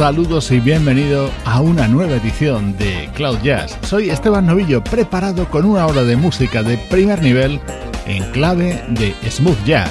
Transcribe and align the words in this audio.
Saludos 0.00 0.50
y 0.50 0.60
bienvenido 0.60 1.30
a 1.44 1.60
una 1.60 1.86
nueva 1.86 2.14
edición 2.14 2.74
de 2.78 3.10
Cloud 3.14 3.36
Jazz. 3.42 3.76
Soy 3.82 4.08
Esteban 4.08 4.46
Novillo, 4.46 4.82
preparado 4.82 5.46
con 5.50 5.66
una 5.66 5.86
hora 5.86 6.04
de 6.04 6.16
música 6.16 6.62
de 6.62 6.78
primer 6.78 7.20
nivel 7.20 7.60
en 8.06 8.24
clave 8.32 8.82
de 8.88 9.14
smooth 9.30 9.62
jazz. 9.66 9.90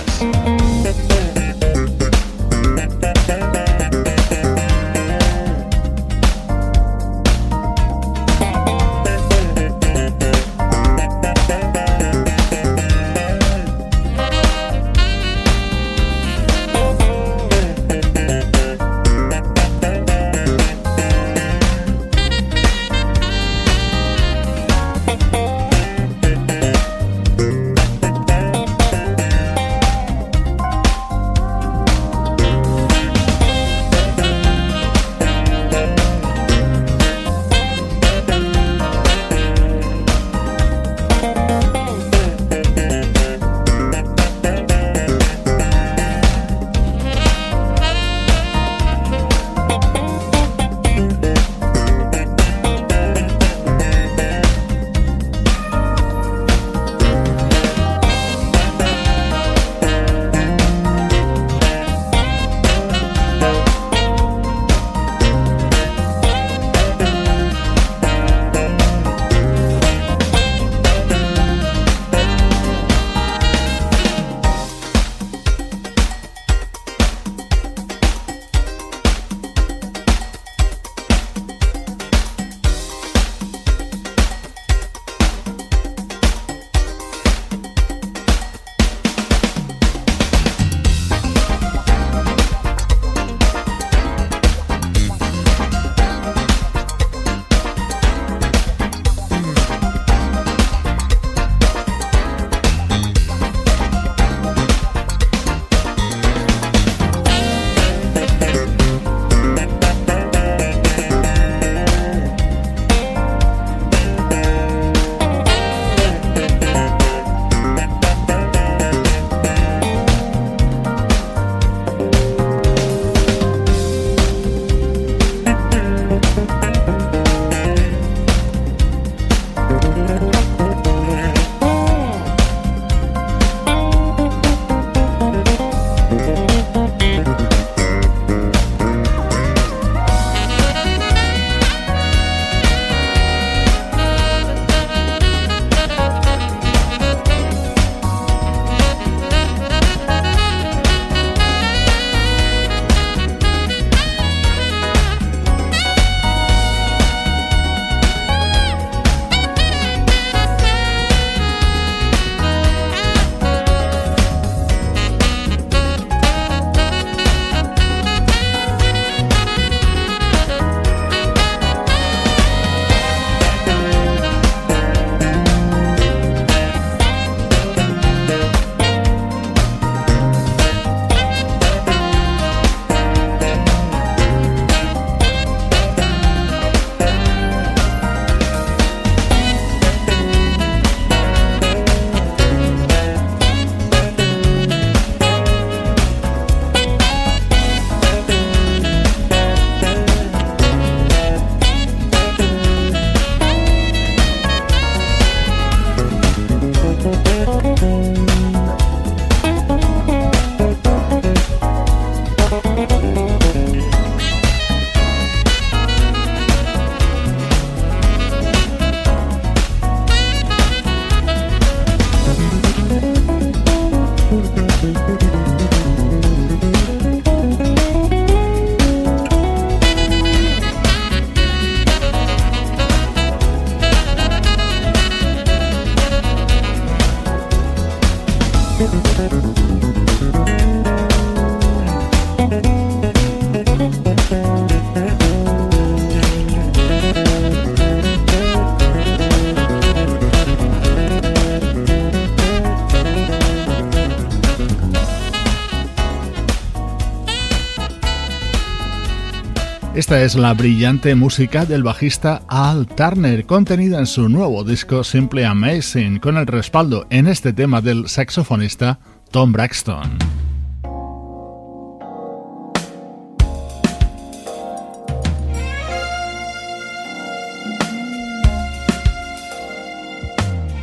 Esta 259.95 260.21
es 260.21 260.35
la 260.35 260.53
brillante 260.53 261.15
música 261.15 261.65
del 261.65 261.81
bajista 261.81 262.43
Al 262.47 262.85
Turner, 262.85 263.47
contenida 263.47 263.97
en 263.97 264.05
su 264.05 264.29
nuevo 264.29 264.63
disco 264.63 265.03
Simply 265.03 265.43
Amazing, 265.43 266.19
con 266.19 266.37
el 266.37 266.45
respaldo 266.45 267.07
en 267.09 267.27
este 267.27 267.53
tema 267.53 267.81
del 267.81 268.07
saxofonista 268.07 268.99
Tom 269.31 269.51
Braxton. 269.51 270.19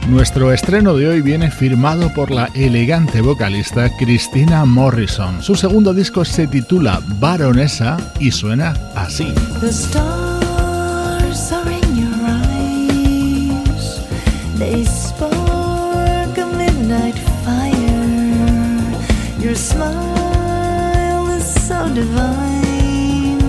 Nuestro 0.09 0.53
estreno 0.53 0.95
de 0.95 1.09
hoy 1.09 1.21
viene 1.21 1.51
firmado 1.51 2.15
por 2.15 2.31
la 2.31 2.49
elegante 2.55 3.21
vocalista 3.21 3.91
Christina 3.99 4.65
Morrison. 4.65 5.43
Su 5.43 5.57
segundo 5.57 5.93
disco 5.93 6.25
se 6.25 6.47
titula 6.47 7.03
Baronesa 7.19 7.97
y 8.21 8.31
suena 8.31 8.73
así. 8.95 9.35
The 9.61 9.73
stars 9.73 11.51
are 11.53 11.73
in 11.73 11.97
your 11.97 12.15
eyes. 12.25 14.01
They 14.59 14.85
spark 14.87 16.39
a 16.39 16.47
midnight 16.57 17.17
fire. 17.45 17.85
Your 19.41 19.57
smile 19.57 21.37
is 21.37 21.45
so 21.45 21.89
divine. 21.93 23.41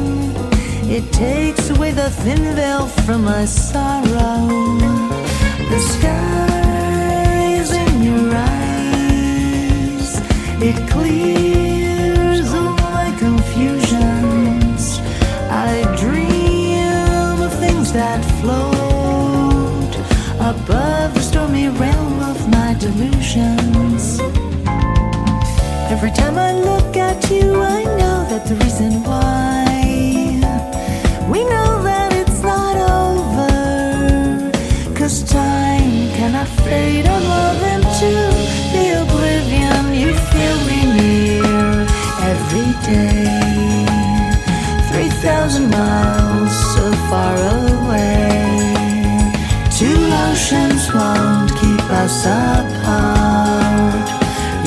It 0.89 1.11
takes 1.11 1.69
away 1.69 1.91
the 1.91 2.09
thin 2.09 2.55
veil 2.55 2.87
from 3.05 3.25
my 3.25 3.45
sorrow. 3.45 4.96
Every 25.89 26.11
time 26.11 26.37
I 26.37 26.53
look 26.53 26.95
at 26.95 27.29
you, 27.31 27.59
I 27.59 27.83
know 27.83 28.25
that 28.29 28.45
the 28.45 28.55
reason 28.55 29.03
why 29.03 29.66
fade 36.69 37.07
our 37.07 37.21
love 37.35 37.61
into 37.73 38.11
the 38.75 38.85
oblivion 39.03 39.81
you 40.01 40.11
feel 40.31 40.57
me 40.69 40.79
near 40.97 41.71
every 42.33 42.71
day. 42.91 43.85
Three 44.89 45.11
thousand 45.25 45.67
miles 45.69 46.53
so 46.75 46.85
far 47.09 47.35
away. 47.59 48.27
Two 49.79 49.99
oceans 50.27 50.83
won't 50.95 51.51
keep 51.61 51.85
us 52.03 52.17
apart. 52.43 54.07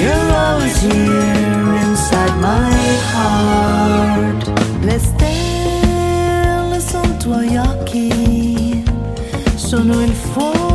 You're 0.01 0.31
always 0.45 0.77
here 0.81 1.65
inside 1.85 2.35
my 2.51 2.75
heart. 3.13 4.43
Le 4.89 4.99
stelle 4.99 5.41
sono 9.57 10.03
il 10.03 10.13
fuoco 10.13 10.70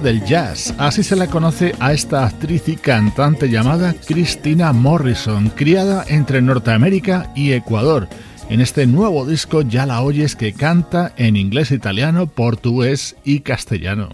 del 0.00 0.24
jazz, 0.24 0.74
así 0.78 1.02
se 1.02 1.16
la 1.16 1.26
conoce 1.26 1.74
a 1.80 1.92
esta 1.92 2.26
actriz 2.26 2.68
y 2.68 2.76
cantante 2.76 3.48
llamada 3.48 3.94
Christina 4.06 4.72
Morrison, 4.72 5.50
criada 5.50 6.04
entre 6.08 6.42
Norteamérica 6.42 7.32
y 7.34 7.52
Ecuador. 7.52 8.08
En 8.48 8.60
este 8.60 8.86
nuevo 8.86 9.26
disco 9.26 9.62
ya 9.62 9.86
la 9.86 10.02
oyes 10.02 10.36
que 10.36 10.52
canta 10.52 11.12
en 11.16 11.36
inglés, 11.36 11.70
italiano, 11.70 12.26
portugués 12.26 13.16
y 13.24 13.40
castellano. 13.40 14.10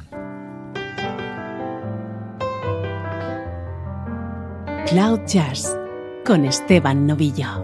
Cloud 4.86 5.20
Jazz 5.26 5.76
con 6.24 6.44
Esteban 6.44 7.06
Novillo. 7.06 7.62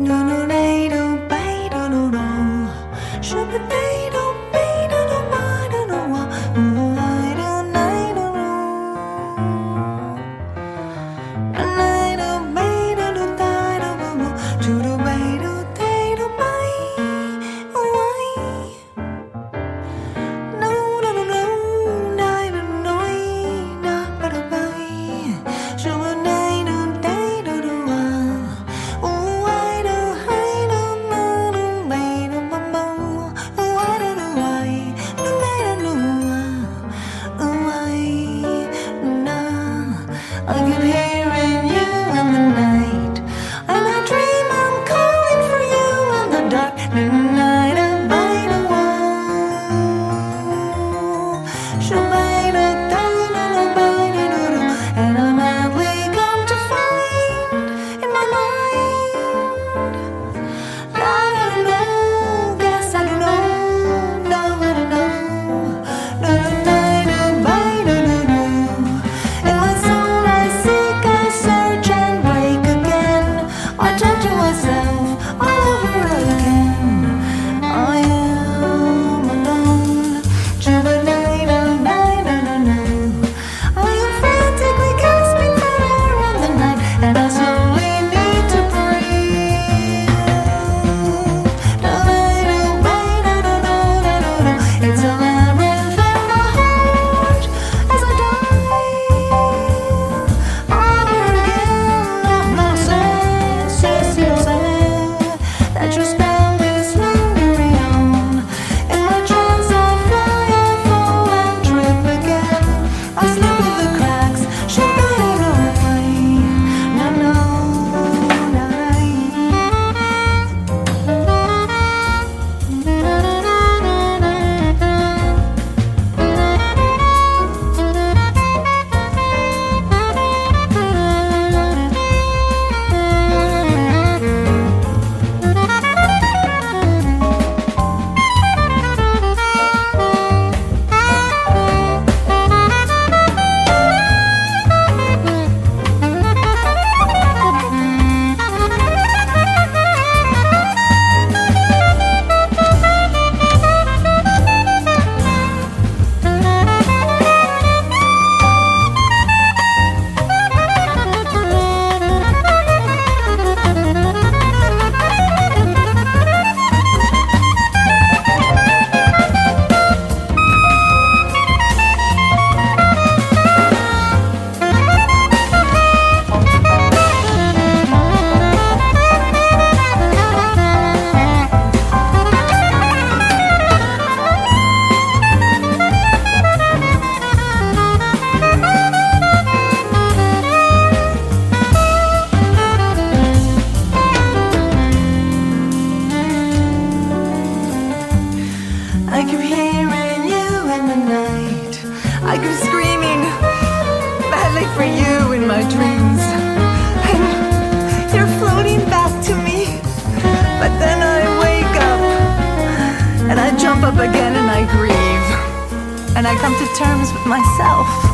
Come 216.47 216.55
to 216.65 216.75
terms 216.75 217.13
with 217.13 217.27
myself. 217.27 218.07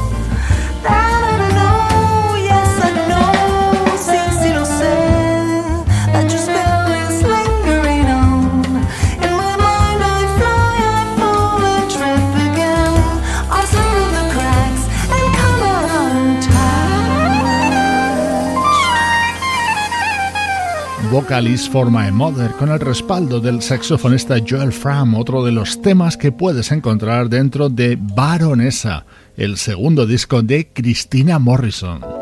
Untouched. 21.12 21.32
Vocalist 21.32 21.70
for 21.70 21.90
My 21.90 22.10
Mother 22.10 22.52
con 22.52 22.70
el 22.70 22.80
respaldo 22.80 23.38
del 23.40 23.60
saxofonista 23.60 24.36
Joel 24.48 24.72
Fram, 24.72 25.14
otro 25.14 25.44
de 25.44 25.52
los 25.52 25.80
temas 25.82 26.16
que 26.16 26.32
puedes 26.32 26.72
encontrar 26.72 27.28
dentro 27.28 27.68
de 27.68 27.98
Baronesa, 28.00 29.04
el 29.36 29.56
segundo 29.56 30.06
disco 30.06 30.42
de 30.42 30.68
Christina 30.72 31.38
Morrison. 31.38 32.21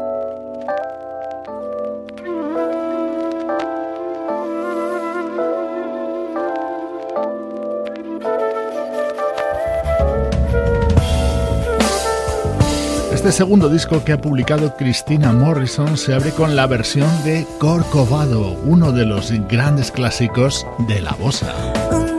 Este 13.30 13.44
segundo 13.44 13.68
disco 13.68 14.02
que 14.02 14.10
ha 14.10 14.20
publicado 14.20 14.74
Christina 14.76 15.30
Morrison 15.30 15.96
se 15.96 16.14
abre 16.14 16.32
con 16.32 16.56
la 16.56 16.66
versión 16.66 17.08
de 17.22 17.46
Corcovado, 17.60 18.58
uno 18.64 18.90
de 18.90 19.06
los 19.06 19.30
grandes 19.46 19.92
clásicos 19.92 20.66
de 20.88 21.00
la 21.00 21.12
bossa. 21.12 22.09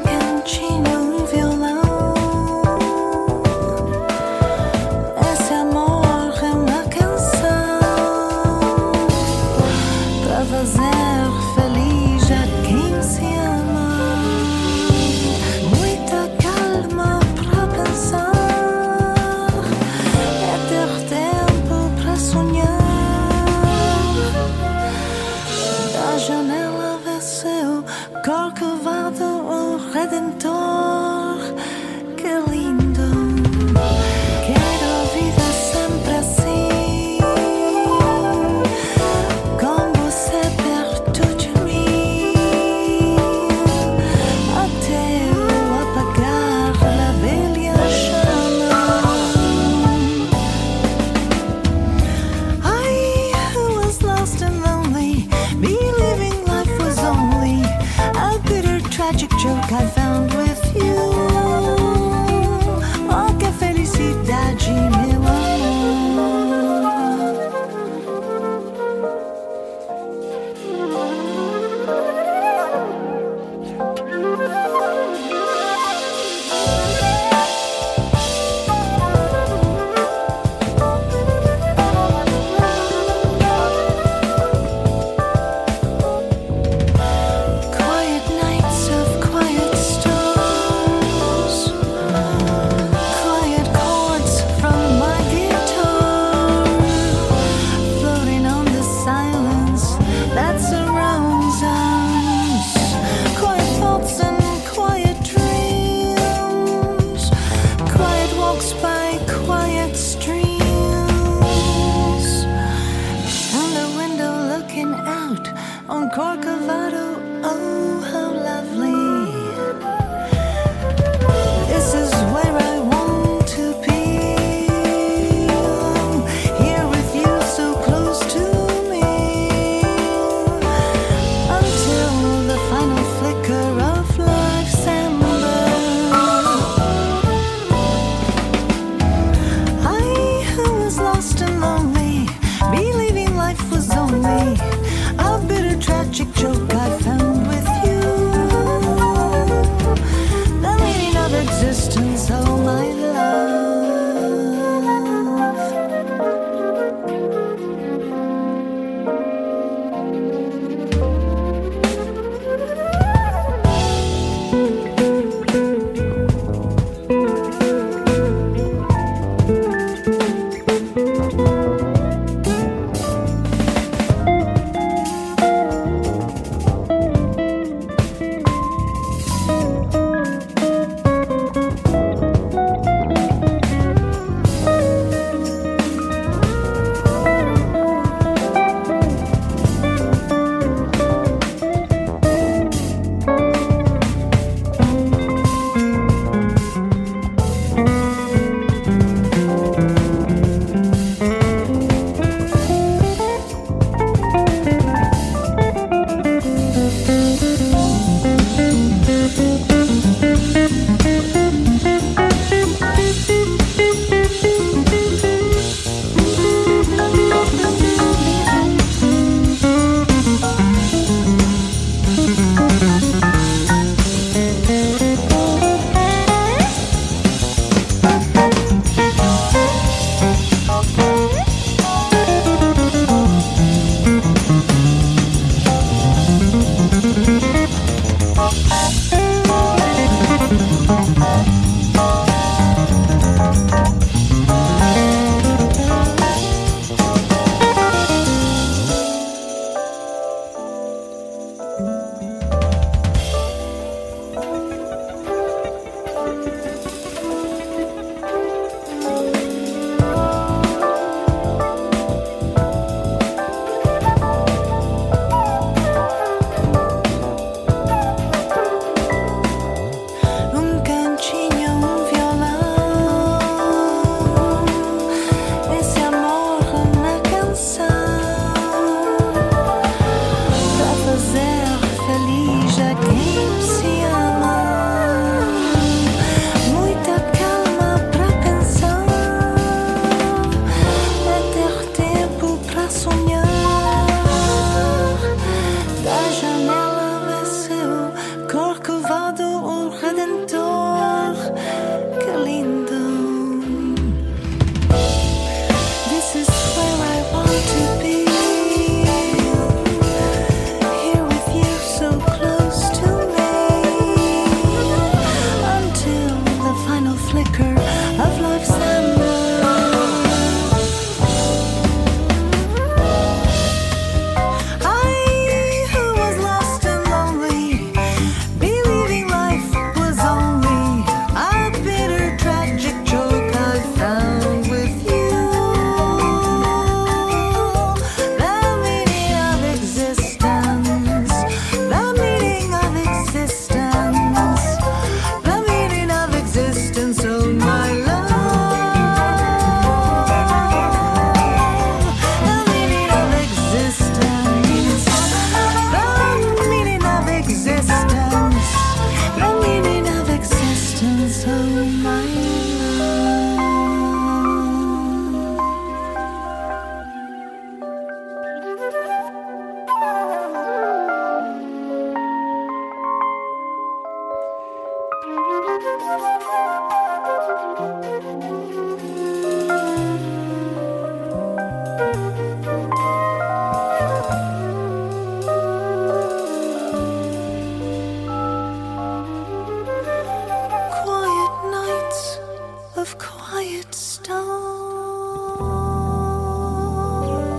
Cause 59.71 60.00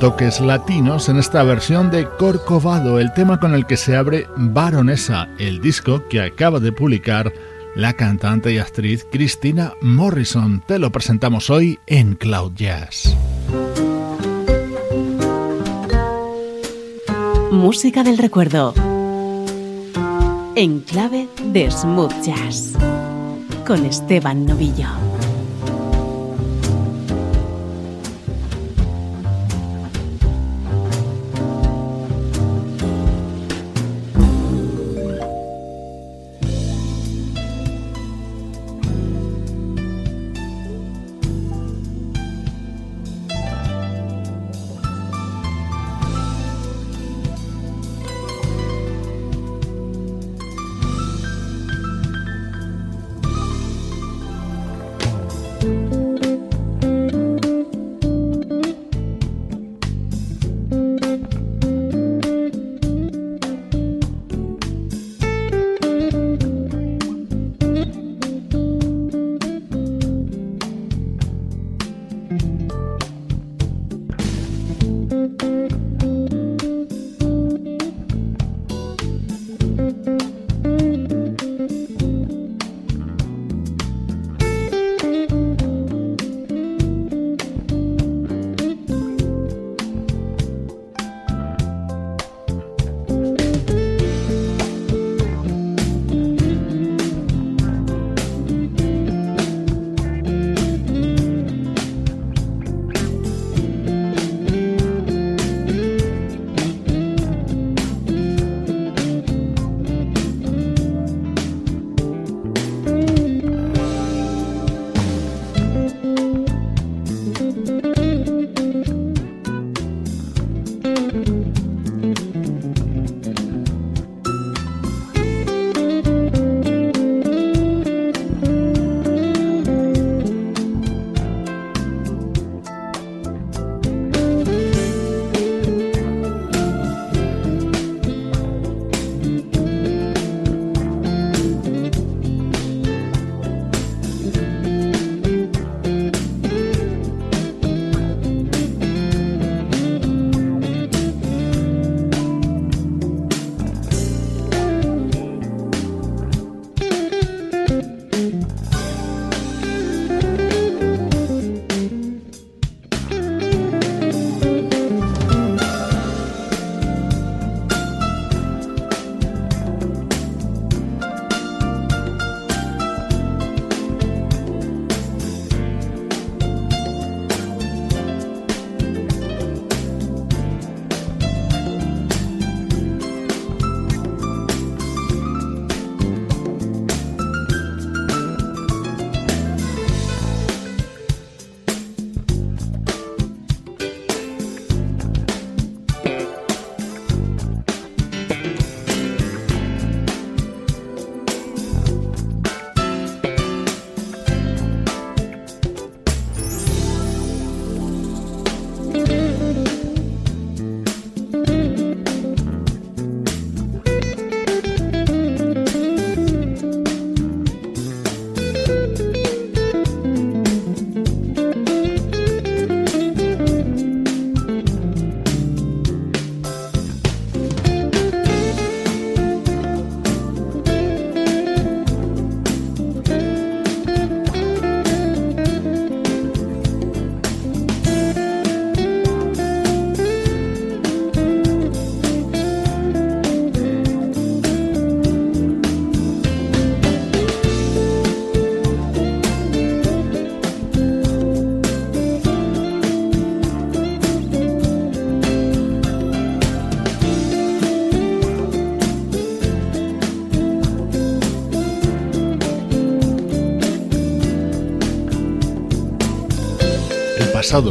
toques 0.02 0.40
latinos 0.40 1.08
en 1.08 1.16
esta 1.16 1.44
versión 1.44 1.92
de 1.92 2.08
Corcovado, 2.18 2.98
el 2.98 3.12
tema 3.12 3.38
con 3.38 3.54
el 3.54 3.66
que 3.66 3.76
se 3.76 3.94
abre 3.94 4.26
Baronesa, 4.36 5.28
el 5.38 5.60
disco 5.60 6.08
que 6.08 6.20
acaba 6.20 6.58
de 6.58 6.72
publicar 6.72 7.32
la 7.76 7.92
cantante 7.92 8.52
y 8.52 8.58
actriz 8.58 9.06
Christina 9.12 9.74
Morrison. 9.80 10.60
Te 10.66 10.80
lo 10.80 10.90
presentamos 10.90 11.50
hoy 11.50 11.78
en 11.86 12.16
Cloud 12.16 12.50
Jazz. 12.56 13.16
Música 17.52 18.02
del 18.02 18.18
recuerdo. 18.18 18.74
En 20.56 20.80
clave 20.80 21.28
de 21.44 21.70
smooth 21.70 22.12
jazz. 22.24 22.72
Con 23.64 23.86
Esteban 23.86 24.46
Novillo. 24.46 25.11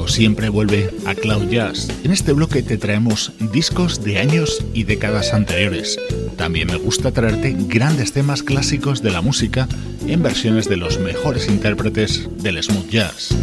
Siempre 0.08 0.50
vuelve 0.50 0.91
a 1.08 1.15
Cloud 1.15 1.50
Jazz. 1.50 1.88
En 2.04 2.12
este 2.12 2.34
bloque 2.34 2.62
te 2.62 2.78
traemos 2.78 3.32
discos 3.52 4.04
de 4.04 4.20
años 4.20 4.63
y 4.76 4.84
décadas 4.84 5.34
anteriores. 5.34 5.98
También 6.38 6.67
me 6.67 6.76
gusta 6.76 7.12
traerte 7.12 7.56
grandes 7.58 8.13
temas 8.13 8.44
clásicos 8.44 9.02
de 9.02 9.10
la 9.10 9.22
música 9.22 9.67
en 10.06 10.22
versiones 10.22 10.70
de 10.70 10.78
los 10.78 11.00
mejores 11.00 11.48
intérpretes 11.48 12.30
del 12.44 12.62
smooth 12.62 12.89
jazz. 12.89 13.36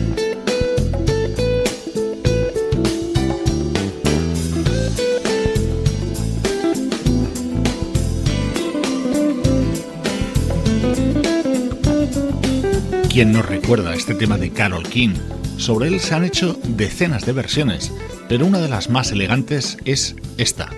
¿Quién 13.10 13.32
no 13.32 13.42
recuerda 13.42 13.92
este 13.96 14.14
tema 14.14 14.38
de 14.38 14.50
Carol 14.50 14.84
King? 14.84 15.16
Sobre 15.58 15.88
él 15.88 15.98
se 16.00 16.14
han 16.14 16.24
hecho 16.24 16.58
decenas 16.68 17.26
de 17.26 17.32
versiones, 17.32 17.92
pero 18.28 18.46
una 18.46 18.60
de 18.60 18.68
las 18.68 18.88
más 18.90 19.10
elegantes 19.10 19.76
es 19.84 20.14
esta. 20.38 20.70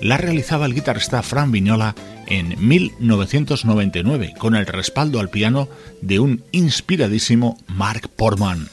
La 0.00 0.16
realizaba 0.16 0.66
el 0.66 0.74
guitarrista 0.74 1.22
Fran 1.22 1.52
Vignola 1.52 1.94
en 2.26 2.56
1999 2.58 4.34
con 4.38 4.56
el 4.56 4.66
respaldo 4.66 5.20
al 5.20 5.28
piano 5.28 5.68
de 6.00 6.18
un 6.18 6.42
inspiradísimo 6.50 7.58
Mark 7.68 8.08
Portman. 8.16 8.68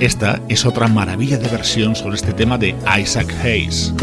Esta 0.00 0.42
es 0.48 0.64
otra 0.64 0.88
maravilla 0.88 1.36
de 1.36 1.48
versión 1.48 1.94
sobre 1.94 2.16
este 2.16 2.32
tema 2.32 2.56
de 2.58 2.74
Isaac 2.98 3.32
Hayes. 3.42 3.94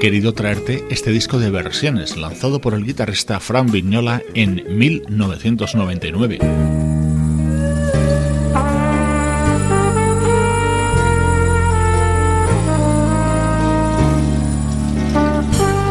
Querido 0.00 0.32
traerte 0.32 0.82
este 0.88 1.10
disco 1.10 1.38
de 1.38 1.50
versiones 1.50 2.16
lanzado 2.16 2.58
por 2.58 2.72
el 2.72 2.86
guitarrista 2.86 3.38
Fran 3.38 3.70
Vignola 3.70 4.22
en 4.32 4.64
1999. 4.66 6.38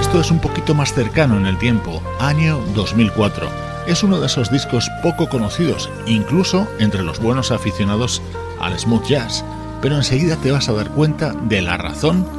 Esto 0.01 0.19
es 0.19 0.31
un 0.31 0.39
poquito 0.39 0.73
más 0.73 0.91
cercano 0.91 1.37
en 1.37 1.45
el 1.45 1.59
tiempo, 1.59 2.01
año 2.19 2.59
2004. 2.73 3.47
Es 3.85 4.01
uno 4.01 4.19
de 4.19 4.25
esos 4.25 4.51
discos 4.51 4.89
poco 5.03 5.29
conocidos, 5.29 5.87
incluso 6.07 6.67
entre 6.79 7.03
los 7.03 7.19
buenos 7.19 7.51
aficionados 7.51 8.23
al 8.59 8.77
smooth 8.77 9.05
jazz, 9.05 9.45
pero 9.83 9.97
enseguida 9.97 10.35
te 10.37 10.51
vas 10.51 10.67
a 10.67 10.73
dar 10.73 10.89
cuenta 10.89 11.33
de 11.47 11.61
la 11.61 11.77
razón 11.77 12.38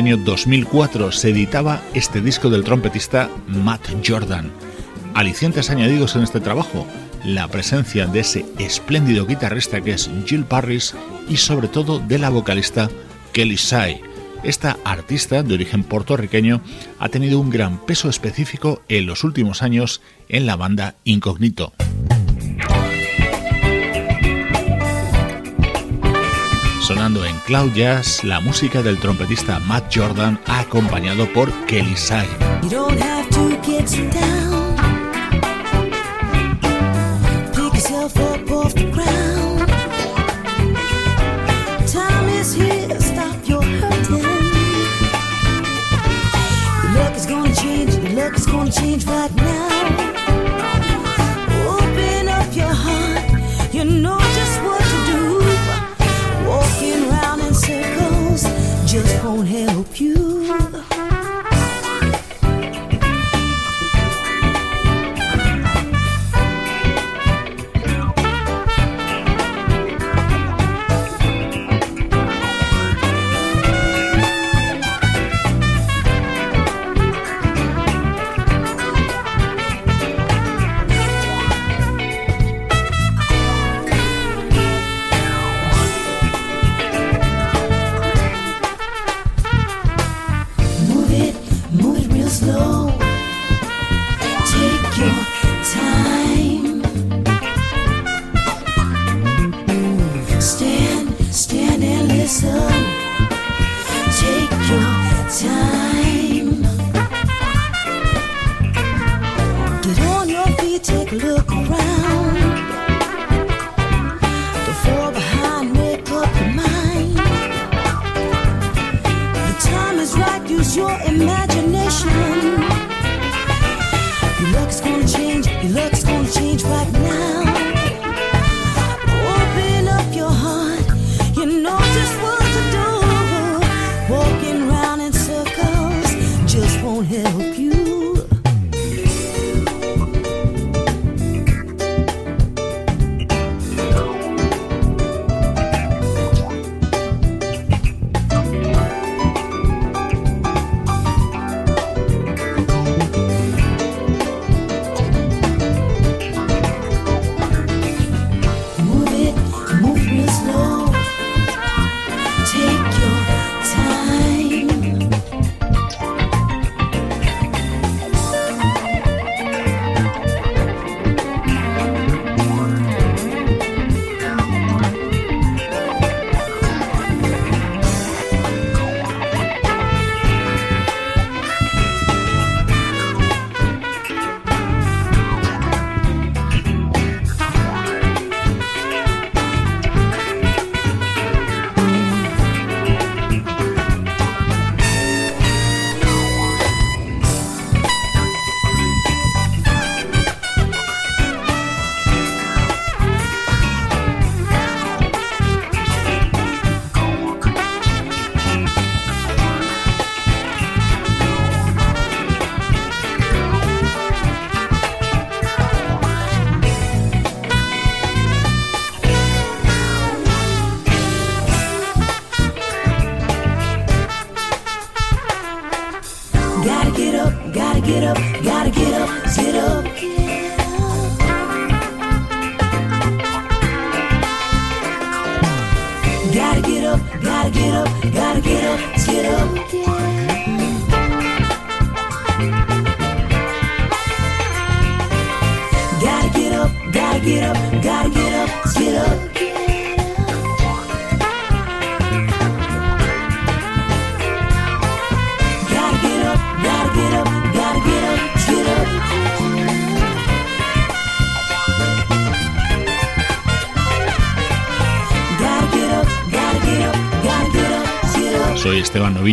año 0.00 0.16
2004 0.16 1.12
se 1.12 1.28
editaba 1.28 1.82
este 1.92 2.22
disco 2.22 2.48
del 2.48 2.64
trompetista 2.64 3.28
Matt 3.48 3.86
Jordan. 4.02 4.50
Alicientes 5.12 5.68
añadidos 5.68 6.16
en 6.16 6.22
este 6.22 6.40
trabajo, 6.40 6.86
la 7.22 7.46
presencia 7.48 8.06
de 8.06 8.20
ese 8.20 8.46
espléndido 8.58 9.26
guitarrista 9.26 9.82
que 9.82 9.92
es 9.92 10.08
Jill 10.24 10.44
Parris 10.44 10.94
y 11.28 11.36
sobre 11.36 11.68
todo 11.68 11.98
de 11.98 12.18
la 12.18 12.30
vocalista 12.30 12.88
Kelly 13.34 13.58
Sai. 13.58 14.00
Esta 14.42 14.78
artista 14.84 15.42
de 15.42 15.52
origen 15.52 15.84
puertorriqueño 15.84 16.62
ha 16.98 17.10
tenido 17.10 17.38
un 17.38 17.50
gran 17.50 17.84
peso 17.84 18.08
específico 18.08 18.80
en 18.88 19.04
los 19.04 19.22
últimos 19.22 19.62
años 19.62 20.00
en 20.30 20.46
la 20.46 20.56
banda 20.56 20.94
Incognito. 21.04 21.74
sonando 26.90 27.24
en 27.24 27.38
Cloud 27.46 27.72
Jazz 27.72 28.24
la 28.24 28.40
música 28.40 28.82
del 28.82 28.98
trompetista 28.98 29.60
Matt 29.60 29.96
Jordan 29.96 30.40
acompañado 30.46 31.32
por 31.32 31.48
Kelly 31.66 31.96
Sai. 31.96 32.26
change 48.70 49.39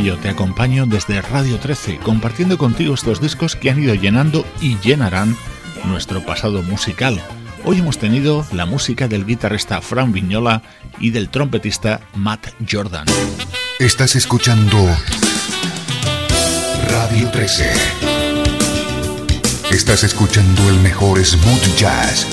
me. 0.02 0.18
te 0.22 0.30
acompaño 0.30 0.86
desde 0.86 1.22
Radio 1.22 1.58
13, 1.60 1.98
compartiendo 1.98 2.58
contigo 2.58 2.94
estos 2.94 3.22
discos 3.22 3.56
que 3.56 3.70
han 3.70 3.82
ido 3.82 3.96
llenando 3.96 4.46
y 4.62 4.78
llenarán 4.80 5.36
nuestro 5.86 6.24
pasado 6.26 6.62
musical. 6.64 7.22
Hoy 7.66 7.80
hemos 7.80 7.98
tenido 7.98 8.46
la 8.52 8.66
música 8.66 9.08
del 9.08 9.26
guitarrista 9.26 9.82
Fran 9.82 10.12
Vignola 10.12 10.62
y 11.00 11.10
del 11.10 11.30
trompetista 11.30 12.02
Matt 12.16 12.48
Jordan. 12.70 13.06
Estás 13.80 14.16
escuchando 14.16 14.78
Radio 16.90 17.30
13. 17.32 17.72
Estás 19.72 20.04
escuchando 20.04 20.70
el 20.70 20.80
mejor 20.82 21.24
smooth 21.24 21.78
jazz 21.78 22.28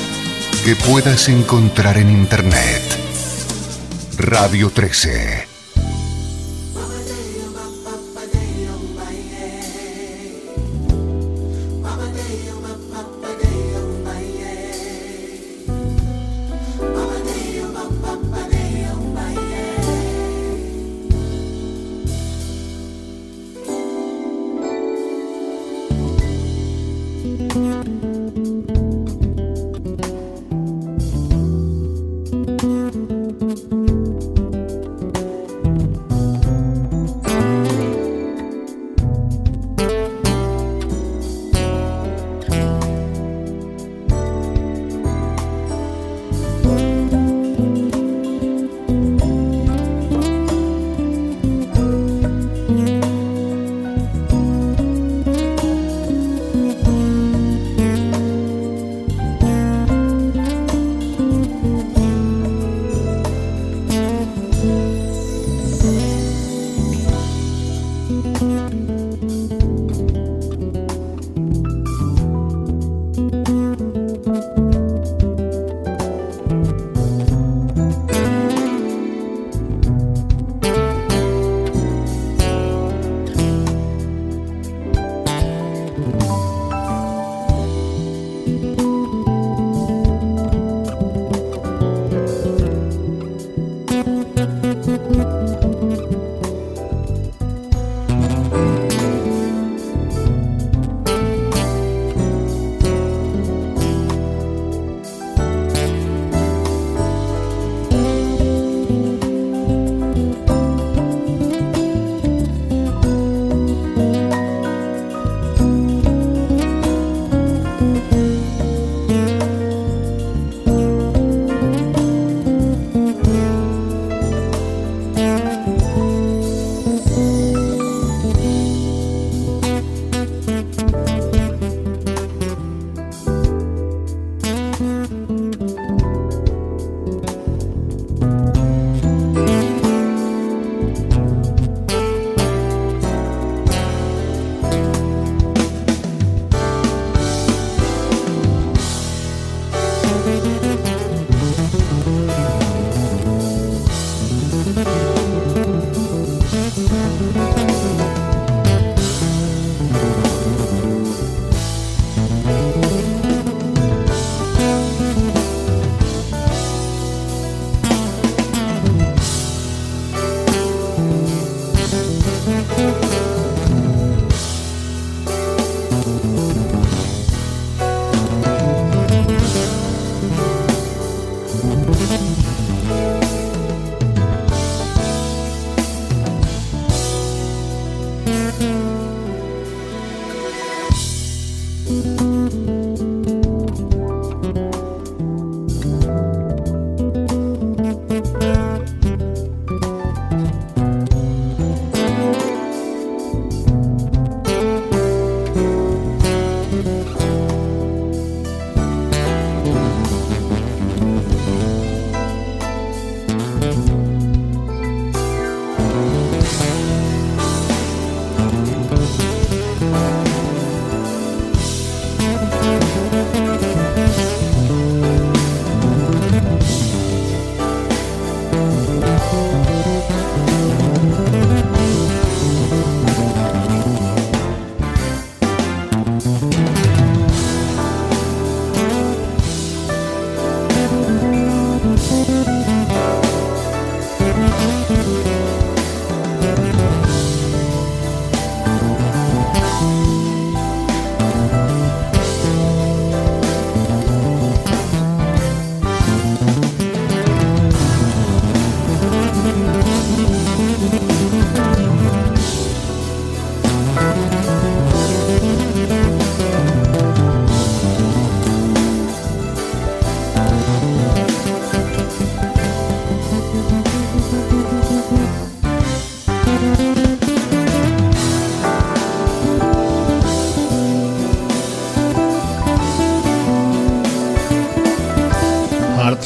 que 0.64 0.76
puedas 0.76 1.28
encontrar 1.28 1.96
en 1.98 2.10
Internet. 2.10 2.82
Radio 4.18 4.70
13. 4.70 5.43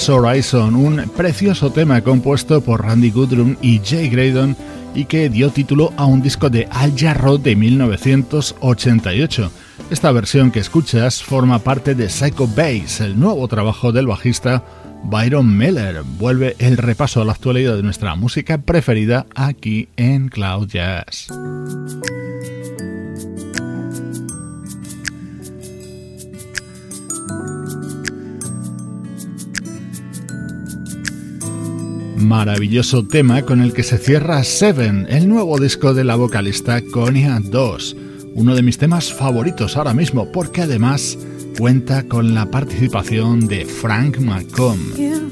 Horizon, 0.09 0.75
un 0.75 1.09
precioso 1.17 1.71
tema 1.71 2.01
compuesto 2.01 2.61
por 2.61 2.83
Randy 2.83 3.11
Goodrum 3.11 3.57
y 3.61 3.81
Jay 3.85 4.09
Graydon 4.09 4.57
y 4.95 5.05
que 5.05 5.29
dio 5.29 5.51
título 5.51 5.93
a 5.97 6.07
un 6.07 6.23
disco 6.23 6.49
de 6.51 6.67
Al 6.71 6.97
Jarro 6.97 7.39
de 7.39 7.55
1988. 7.55 9.51
Esta 9.91 10.13
versión 10.13 10.51
que 10.51 10.61
escuchas 10.61 11.23
forma 11.23 11.59
parte 11.59 11.95
de 11.95 12.09
Psycho 12.09 12.47
Bass, 12.49 13.01
el 13.01 13.19
nuevo 13.19 13.47
trabajo 13.49 13.93
del 13.93 14.07
bajista 14.07 14.65
Byron 15.05 15.57
Miller. 15.57 16.03
Vuelve 16.19 16.57
el 16.59 16.77
repaso 16.77 17.23
a 17.23 17.25
la 17.25 17.33
actualidad 17.33 17.77
de 17.77 17.83
nuestra 17.83 18.15
música 18.15 18.59
preferida 18.59 19.27
aquí 19.35 19.89
en 19.97 20.29
Cloud 20.29 20.69
Jazz. 20.69 21.29
Maravilloso 32.29 33.07
tema 33.07 33.41
con 33.41 33.63
el 33.63 33.73
que 33.73 33.83
se 33.83 33.97
cierra 33.97 34.45
Seven, 34.45 35.07
el 35.09 35.31
nuevo 35.31 35.59
disco 35.59 35.95
de 35.95 36.05
la 36.05 36.15
vocalista 36.15 36.83
Konya 36.83 37.41
2, 37.43 37.97
uno 38.35 38.55
de 38.55 38.61
mis 38.61 38.77
temas 38.77 39.11
favoritos 39.15 39.79
ahora 39.79 39.95
mismo 39.95 40.31
porque 40.31 40.61
además 40.61 41.17
cuenta 41.57 42.03
con 42.03 42.35
la 42.35 42.45
participación 42.51 43.49
de 43.49 43.65
Frank. 43.65 44.19
You 44.99 45.29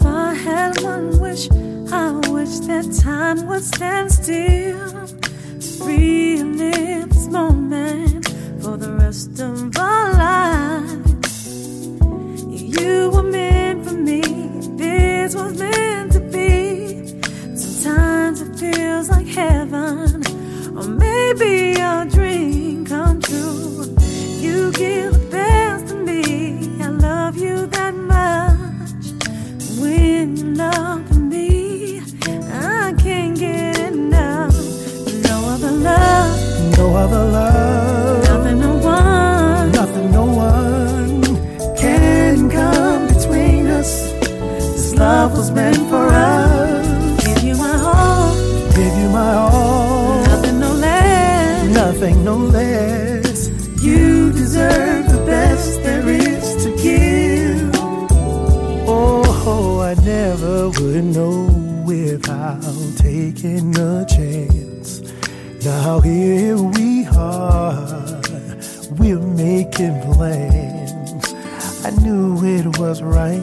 was 73.00 73.02
right. 73.02 73.42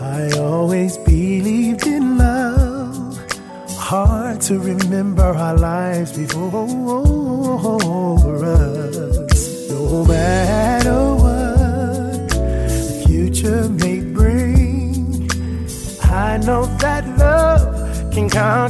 I 0.00 0.30
always 0.38 0.96
believed 0.98 1.86
in 1.86 2.18
love 2.18 3.18
hard 3.70 4.40
to 4.42 4.58
remember 4.58 5.22
our 5.22 5.56
lives 5.56 6.16
before 6.16 6.66
us. 8.44 9.70
No 9.70 10.04
matter 10.04 11.14
what 11.22 12.28
the 12.28 13.04
future 13.06 13.68
may 13.68 14.00
bring, 14.00 15.28
I 16.02 16.38
know 16.38 16.66
that 16.78 17.04
love 17.18 18.12
can 18.12 18.28
conquer 18.30 18.61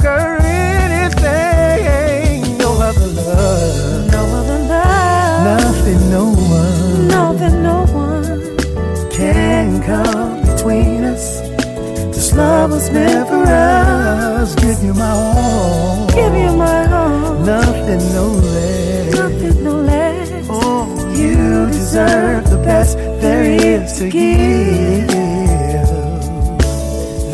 you 14.83 14.93
my 14.93 15.09
all. 15.09 16.07
Give 16.07 16.35
you 16.35 16.55
my 16.55 16.91
all. 16.91 17.35
Nothing, 17.39 18.03
no 18.13 18.27
less. 18.27 19.15
Nothing, 19.15 19.63
no 19.63 19.75
less. 19.77 20.47
Oh, 20.49 21.13
you 21.15 21.67
deserve 21.67 22.49
the 22.49 22.57
best 22.57 22.97
there 22.97 23.43
is 23.43 23.97
to 23.99 24.09
give. 24.09 25.07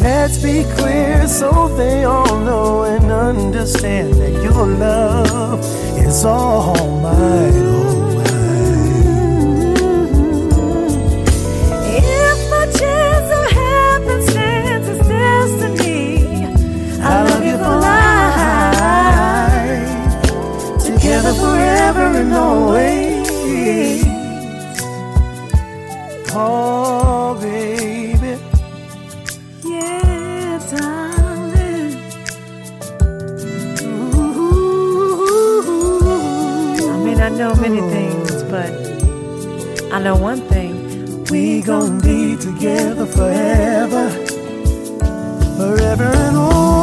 Let's 0.02 0.38
be 0.38 0.64
clear, 0.76 1.28
so 1.28 1.68
they 1.76 2.04
all 2.04 2.40
know 2.40 2.84
and 2.84 3.12
understand 3.12 4.14
that 4.14 4.32
your 4.44 4.66
love 4.66 5.60
is 5.98 6.24
all 6.26 6.76
mine, 7.02 7.66
all 7.66 8.00
mine. 8.02 8.09
And 22.30 22.38
always. 22.38 24.04
Oh, 26.32 27.38
baby. 27.42 28.38
Yeah, 29.64 30.60
darling. 30.70 31.96
Ooh. 33.84 34.46
I 36.90 36.98
mean, 37.04 37.20
I 37.20 37.30
know 37.30 37.56
many 37.56 37.82
things, 37.96 38.44
but 38.44 38.72
I 39.92 40.00
know 40.00 40.16
one 40.16 40.42
thing. 40.42 40.78
We 41.32 41.62
gon' 41.62 42.00
be 42.00 42.36
together 42.38 43.06
forever, 43.06 44.10
forever 45.58 46.04
and 46.04 46.38
always. 46.38 46.79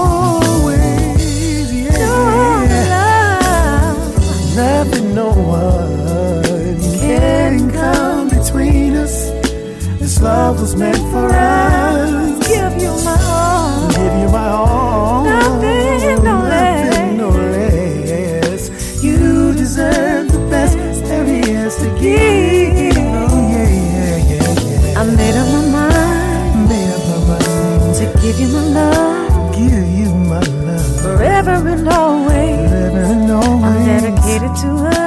This 10.17 10.25
love 10.25 10.59
was 10.63 10.75
meant 10.75 10.97
for 11.13 11.29
us. 11.29 12.49
Give 12.49 12.73
you 12.81 12.89
my 13.05 13.19
all. 13.21 13.91
Give 13.91 14.15
you 14.23 14.29
my 14.31 14.49
all. 14.49 15.25
Nothing, 15.25 16.25
no 16.25 16.41
Nothing, 16.41 17.17
no 17.19 17.29
less. 17.29 19.05
You 19.05 19.53
deserve 19.53 20.33
the 20.33 20.39
best 20.49 20.79
there 21.05 21.27
is 21.27 21.77
to 21.77 21.89
give. 22.01 22.97
Oh 22.97 23.51
yeah, 23.53 23.69
yeah, 23.69 24.17
yeah, 24.17 24.95
yeah. 24.95 25.01
I 25.01 25.05
made 25.05 25.37
up 25.37 25.49
my 25.53 25.69
mind 25.77 26.69
Made 26.71 26.91
up 26.97 27.03
my 27.13 27.37
mind. 27.37 27.97
to 27.97 28.07
give 28.23 28.41
you 28.41 28.49
my 28.49 28.65
love 28.73 29.55
give 29.55 29.87
you 30.01 30.15
my 30.15 30.41
love 30.41 31.01
forever 31.03 31.69
and 31.69 31.87
always. 31.91 32.71
forever 32.71 33.03
and 33.13 33.31
always. 33.31 33.65
I'm 33.65 33.85
dedicated 33.85 34.57
to 34.63 34.69
her. 34.79 35.06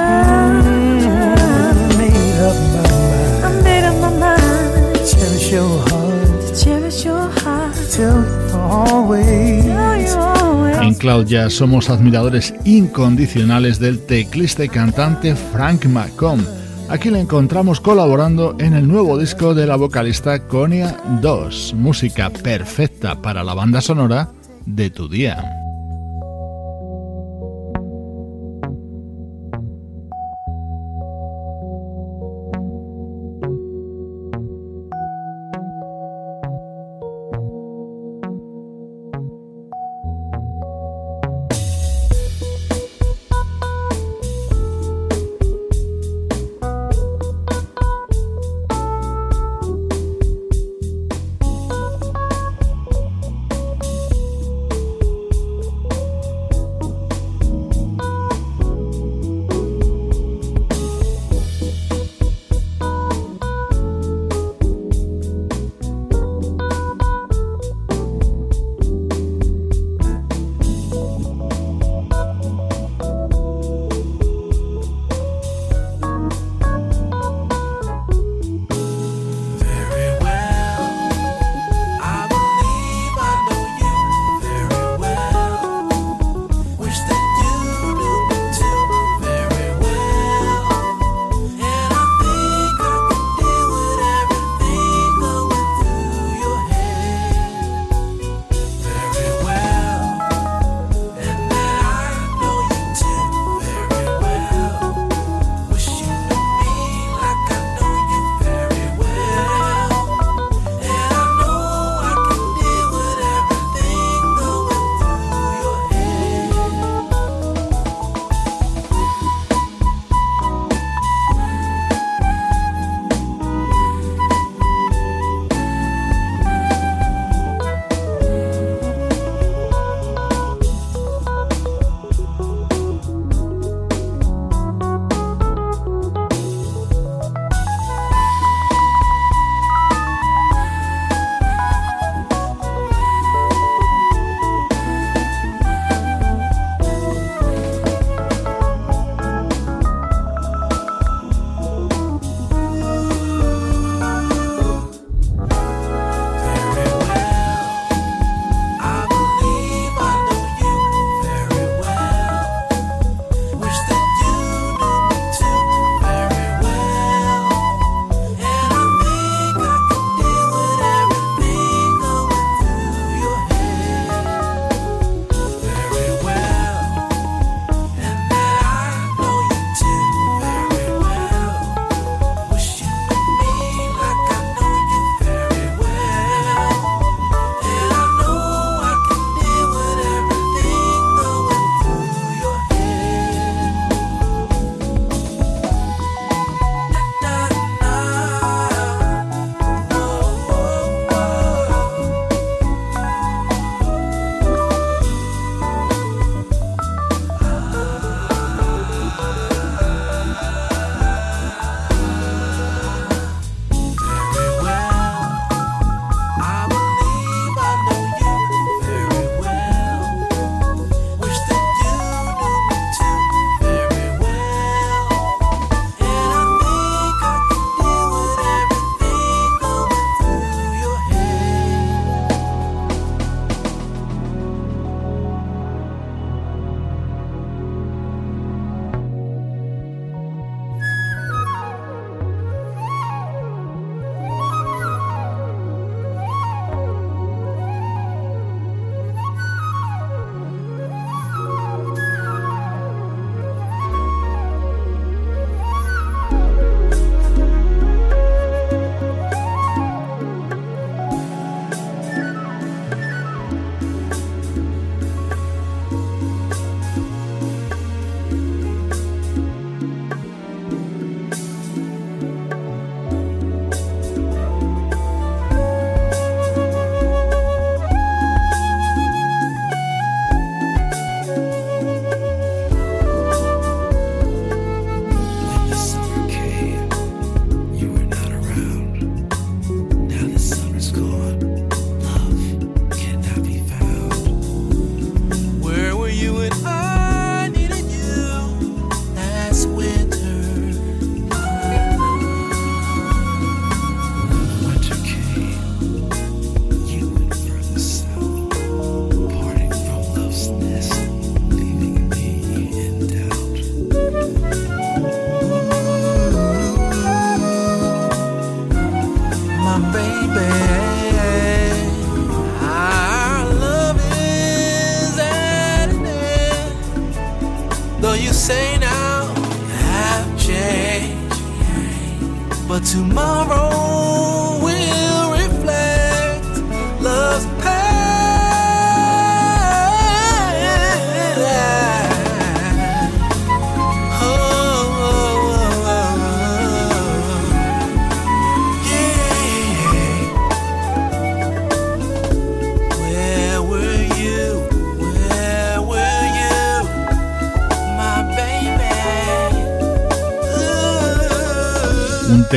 En 10.82 10.94
Cloud 10.94 11.28
somos 11.48 11.90
admiradores 11.90 12.54
incondicionales 12.64 13.78
del 13.78 13.98
teclista 14.06 14.64
y 14.64 14.68
cantante 14.68 15.34
Frank 15.34 15.86
McComb. 15.86 16.42
Aquí 16.88 17.10
le 17.10 17.20
encontramos 17.20 17.80
colaborando 17.80 18.56
en 18.58 18.74
el 18.74 18.88
nuevo 18.88 19.18
disco 19.18 19.54
de 19.54 19.66
la 19.66 19.76
vocalista 19.76 20.46
Konya 20.48 20.96
2, 21.20 21.74
música 21.74 22.30
perfecta 22.30 23.20
para 23.20 23.44
la 23.44 23.54
banda 23.54 23.80
sonora 23.80 24.30
de 24.66 24.90
tu 24.90 25.08
día. 25.08 25.59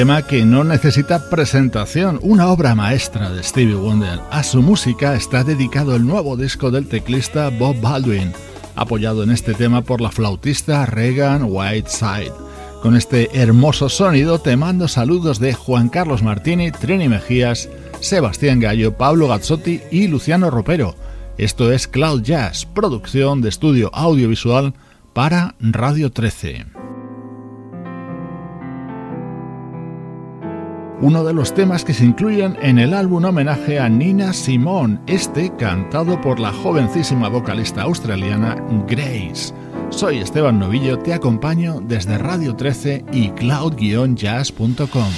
Tema 0.04 0.22
que 0.22 0.43
no 0.43 0.66
necesita 0.66 1.30
presentación, 1.30 2.20
una 2.24 2.49
obra 2.49 2.76
maestra 2.76 3.30
de 3.30 3.41
Stevie 3.41 3.76
Wonder. 3.76 4.20
A 4.32 4.43
su 4.43 4.62
música 4.62 5.16
está 5.16 5.45
dedicado 5.45 5.95
el 5.95 6.06
nuevo 6.06 6.36
disco 6.36 6.72
del 6.72 6.88
teclista 6.88 7.47
Bob 7.47 7.80
Baldwin, 7.80 8.34
apoyado 8.76 9.24
en 9.24 9.32
este 9.32 9.54
tema 9.54 9.82
por 9.82 10.01
la 10.01 10.12
flautista 10.12 10.86
Regan 10.86 11.45
Whiteside. 11.45 12.34
Con 12.82 12.97
este 12.97 13.30
hermoso 13.39 13.88
sonido 13.88 14.39
te 14.39 14.58
mando 14.58 14.89
saludos 14.89 15.39
de 15.39 15.54
Juan 15.54 15.88
Carlos 15.88 16.22
Martini, 16.22 16.72
Trini 16.72 17.08
Mejías, 17.08 17.70
Sebastián 18.01 18.60
Gallo, 18.60 18.97
Pablo 18.97 19.30
Gazzotti 19.30 19.80
y 19.89 20.10
Luciano 20.10 20.49
Ropero. 20.49 20.95
Esto 21.38 21.72
es 21.72 21.88
Cloud 21.88 22.24
Jazz, 22.24 22.66
producción 22.66 23.39
de 23.39 23.47
estudio 23.47 23.89
audiovisual 23.93 24.74
para 25.14 25.56
Radio 25.62 26.12
13. 26.12 26.83
Uno 31.04 31.26
de 31.26 31.34
los 31.34 31.54
temas 31.54 31.84
que 31.84 31.93
se 31.93 32.06
incluyen 32.06 32.58
en 32.62 32.80
el 32.80 32.93
álbum 32.93 33.26
homenaje 33.26 33.78
a 33.78 33.89
Nina 33.89 34.32
Simone, 34.32 34.99
este 35.06 35.54
cantado 35.58 36.22
por 36.22 36.39
la 36.39 36.54
jovencísima 36.54 37.28
vocalista 37.28 37.82
australiana 37.82 38.56
Grace. 38.88 39.54
Soy 39.89 40.20
Esteban 40.20 40.60
Novillo, 40.60 40.97
te 40.99 41.14
acompaño 41.14 41.82
desde 41.82 42.18
Radio 42.18 42.56
13 42.56 43.04
y 43.12 43.32
cloud-jazz.com. 43.32 45.12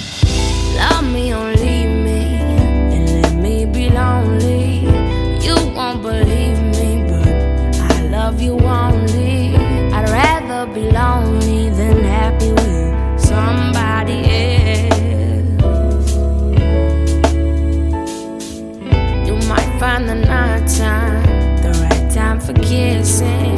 find 19.78 20.08
the 20.08 20.14
night 20.14 20.66
time, 20.68 21.22
the 21.62 21.70
right 21.82 22.10
time 22.10 22.40
for 22.40 22.54
kissing. 22.54 23.54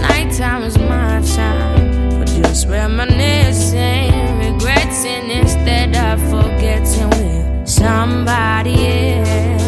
Nighttime 0.00 0.64
is 0.64 0.76
my 0.76 1.20
time 1.36 2.10
for 2.10 2.24
just 2.24 2.66
reminiscing, 2.66 4.10
regretting 4.38 5.30
instead 5.30 5.94
of 5.94 6.18
forgetting 6.30 7.10
with 7.10 7.68
somebody 7.68 8.74
else. 9.18 9.62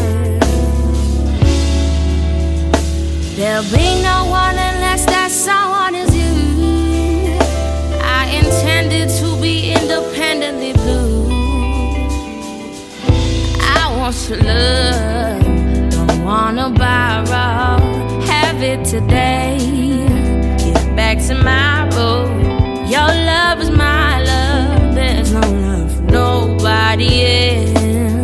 There'll 3.37 3.63
be 3.65 4.03
no 4.03 4.27
one 4.27 4.57
unless 4.57 5.07
that 5.07 5.31
someone 5.31 5.95
is 5.95 6.11
you. 6.17 7.39
I 8.03 8.27
intended 8.43 9.11
to 9.21 9.41
be 9.41 9.73
independently 9.73 10.73
blue. 10.73 11.29
I 13.61 13.95
want 13.97 14.17
to 14.17 14.37
love 14.43 15.34
wanna 16.25 16.71
borrow, 16.71 17.79
have 18.23 18.63
it 18.63 18.83
today. 18.87 19.59
Get 20.59 20.97
back 20.97 21.19
to 21.29 21.35
my 21.35 21.87
road. 21.95 22.89
Your 22.89 23.11
love 23.31 23.61
is 23.61 23.71
my 23.71 24.23
love. 24.23 24.95
There's 24.95 25.33
no 25.33 25.41
love 25.41 25.95
for 25.95 26.03
nobody 26.03 27.11
else. 27.27 28.24